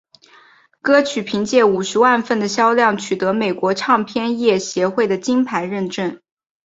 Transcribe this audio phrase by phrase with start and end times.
[0.81, 6.19] 歌曲凭借五十万份的销量取得美国唱片业协会的金牌认证。